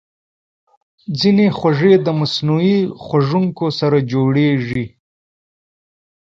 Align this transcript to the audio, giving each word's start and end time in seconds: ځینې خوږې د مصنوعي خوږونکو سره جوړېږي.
ځینې 1.19 1.45
خوږې 1.57 1.93
د 2.05 2.07
مصنوعي 2.19 2.77
خوږونکو 3.03 3.65
سره 3.79 3.97
جوړېږي. 4.11 4.85